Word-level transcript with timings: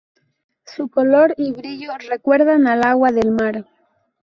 Su 0.65 0.87
color 0.89 1.35
y 1.37 1.51
brillo 1.51 1.91
recuerdan 2.09 2.65
al 2.65 2.81
agua 2.87 3.11
del 3.11 3.29
mar. 3.29 3.67